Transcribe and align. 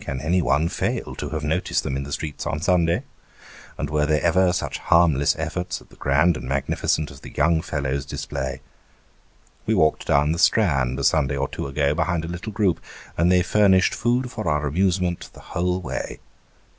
Can 0.00 0.18
anyone 0.22 0.70
fail 0.70 1.14
to 1.16 1.28
have 1.28 1.44
noticed 1.44 1.82
them 1.82 1.94
in 1.94 2.04
the 2.04 2.10
streets 2.12 2.46
on 2.46 2.58
Sunday? 2.62 3.02
And 3.76 3.90
were 3.90 4.06
there 4.06 4.22
ever 4.22 4.50
such 4.54 4.78
harmless 4.78 5.36
efforts 5.38 5.82
at 5.82 5.90
the 5.90 5.96
grand 5.96 6.38
and 6.38 6.48
magnificent 6.48 7.10
as 7.10 7.20
the 7.20 7.34
young 7.36 7.60
fellows 7.60 8.06
display? 8.06 8.62
We 9.66 9.74
walked 9.74 10.06
down 10.06 10.32
the 10.32 10.38
Strand, 10.38 10.98
a 10.98 11.04
Sunday 11.04 11.36
or 11.36 11.48
two 11.48 11.66
ago, 11.66 11.92
behind 11.94 12.24
a 12.24 12.28
little 12.28 12.50
group; 12.50 12.80
and 13.18 13.30
they 13.30 13.42
furnished 13.42 13.92
food 13.94 14.30
for 14.30 14.48
our 14.48 14.66
amusement 14.66 15.28
the 15.34 15.40
whole 15.52 15.82
way. 15.82 16.20